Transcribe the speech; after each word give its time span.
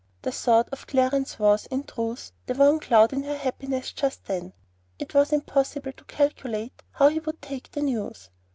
The 0.23 0.31
thought 0.31 0.67
of 0.71 0.87
Clarence 0.87 1.37
was, 1.37 1.67
in 1.67 1.83
truth, 1.83 2.31
the 2.47 2.55
one 2.55 2.79
cloud 2.79 3.13
in 3.13 3.21
her 3.21 3.37
happiness 3.37 3.93
just 3.93 4.25
then. 4.25 4.53
It 4.97 5.13
was 5.13 5.31
impossible 5.31 5.91
to 5.91 6.03
calculate 6.05 6.81
how 6.93 7.09
he 7.09 7.19
would 7.19 7.39
take 7.39 7.69
the 7.69 7.83
news. 7.83 8.31